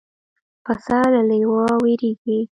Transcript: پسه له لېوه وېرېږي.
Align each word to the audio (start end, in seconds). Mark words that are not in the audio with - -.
پسه 0.63 0.99
له 1.13 1.21
لېوه 1.29 1.65
وېرېږي. 1.81 2.37